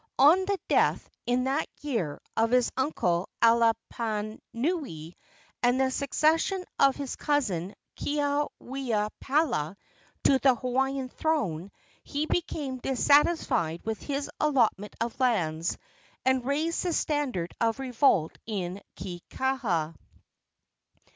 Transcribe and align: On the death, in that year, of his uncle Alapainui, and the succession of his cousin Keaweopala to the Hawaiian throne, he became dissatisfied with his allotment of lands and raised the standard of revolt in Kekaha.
On 0.17 0.45
the 0.45 0.57
death, 0.67 1.07
in 1.27 1.43
that 1.43 1.67
year, 1.81 2.19
of 2.35 2.49
his 2.49 2.71
uncle 2.75 3.29
Alapainui, 3.43 5.13
and 5.61 5.79
the 5.79 5.91
succession 5.91 6.65
of 6.79 6.95
his 6.95 7.15
cousin 7.15 7.75
Keaweopala 7.97 9.75
to 10.23 10.39
the 10.39 10.55
Hawaiian 10.55 11.07
throne, 11.09 11.69
he 12.03 12.25
became 12.25 12.77
dissatisfied 12.79 13.85
with 13.85 13.99
his 14.01 14.27
allotment 14.39 14.95
of 14.99 15.19
lands 15.19 15.77
and 16.25 16.45
raised 16.47 16.81
the 16.81 16.93
standard 16.93 17.53
of 17.61 17.77
revolt 17.77 18.35
in 18.47 18.81
Kekaha. 18.95 19.93